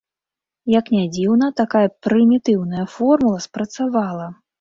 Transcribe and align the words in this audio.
Як 0.75 0.85
не 0.95 1.01
дзіўна, 1.17 1.49
такая 1.61 1.87
прымітыўная 2.07 2.85
формула 2.95 3.43
спрацавала. 3.47 4.27